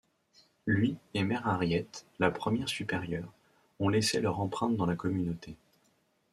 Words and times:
Lui 0.65 0.97
et 1.13 1.23
Mère 1.23 1.47
Harriet, 1.47 1.85
la 2.17 2.31
première 2.31 2.69
supérieure, 2.69 3.31
ont 3.79 3.87
laissé 3.87 4.19
leur 4.19 4.39
empreinte 4.39 4.75
dans 4.75 4.87
la 4.87 4.95
communauté. 4.95 5.55